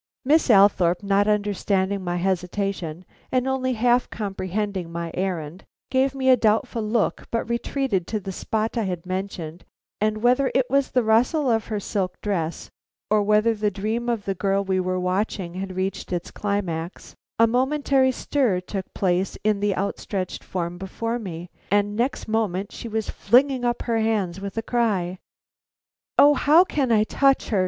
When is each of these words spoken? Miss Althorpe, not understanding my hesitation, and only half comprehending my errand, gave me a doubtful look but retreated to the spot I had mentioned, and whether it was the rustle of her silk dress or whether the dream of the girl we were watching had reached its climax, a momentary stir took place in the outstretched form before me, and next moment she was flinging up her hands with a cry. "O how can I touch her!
Miss 0.25 0.49
Althorpe, 0.49 1.03
not 1.03 1.27
understanding 1.27 2.03
my 2.03 2.15
hesitation, 2.17 3.05
and 3.31 3.47
only 3.47 3.73
half 3.73 4.09
comprehending 4.09 4.91
my 4.91 5.11
errand, 5.13 5.63
gave 5.91 6.15
me 6.15 6.31
a 6.31 6.35
doubtful 6.37 6.81
look 6.81 7.27
but 7.29 7.47
retreated 7.47 8.07
to 8.07 8.19
the 8.19 8.31
spot 8.31 8.79
I 8.79 8.85
had 8.85 9.05
mentioned, 9.05 9.63
and 9.99 10.23
whether 10.23 10.51
it 10.55 10.65
was 10.71 10.89
the 10.89 11.03
rustle 11.03 11.51
of 11.51 11.67
her 11.67 11.79
silk 11.79 12.19
dress 12.19 12.71
or 13.11 13.21
whether 13.21 13.53
the 13.53 13.69
dream 13.69 14.09
of 14.09 14.25
the 14.25 14.33
girl 14.33 14.63
we 14.63 14.79
were 14.79 14.99
watching 14.99 15.53
had 15.53 15.75
reached 15.75 16.11
its 16.11 16.31
climax, 16.31 17.13
a 17.37 17.45
momentary 17.45 18.11
stir 18.11 18.59
took 18.59 18.91
place 18.95 19.37
in 19.43 19.59
the 19.59 19.77
outstretched 19.77 20.43
form 20.43 20.79
before 20.79 21.19
me, 21.19 21.47
and 21.69 21.95
next 21.95 22.27
moment 22.27 22.71
she 22.71 22.87
was 22.87 23.11
flinging 23.11 23.63
up 23.63 23.83
her 23.83 23.99
hands 23.99 24.41
with 24.41 24.57
a 24.57 24.63
cry. 24.63 25.19
"O 26.17 26.33
how 26.33 26.63
can 26.63 26.91
I 26.91 27.03
touch 27.03 27.49
her! 27.49 27.59